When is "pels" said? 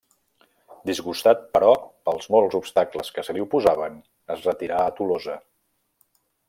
2.09-2.25